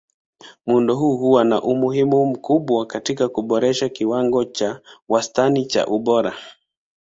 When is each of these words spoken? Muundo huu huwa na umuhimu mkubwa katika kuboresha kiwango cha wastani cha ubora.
Muundo 0.65 0.95
huu 0.95 1.17
huwa 1.17 1.43
na 1.43 1.61
umuhimu 1.61 2.25
mkubwa 2.25 2.85
katika 2.85 3.27
kuboresha 3.29 3.89
kiwango 3.89 4.43
cha 4.45 4.81
wastani 5.07 5.65
cha 5.65 5.87
ubora. 5.87 6.33